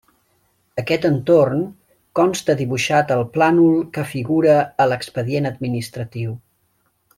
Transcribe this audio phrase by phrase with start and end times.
[0.83, 1.59] Aquest entorn
[2.21, 6.37] consta dibuixat al plànol que figura a l'expedient administratiu.